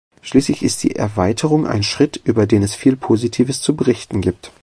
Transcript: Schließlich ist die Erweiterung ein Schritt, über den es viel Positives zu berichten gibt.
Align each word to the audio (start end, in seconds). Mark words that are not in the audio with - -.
Schließlich 0.23 0.63
ist 0.63 0.81
die 0.81 0.95
Erweiterung 0.95 1.67
ein 1.67 1.83
Schritt, 1.83 2.19
über 2.23 2.47
den 2.47 2.63
es 2.63 2.73
viel 2.73 2.95
Positives 2.95 3.61
zu 3.61 3.75
berichten 3.75 4.21
gibt. 4.21 4.51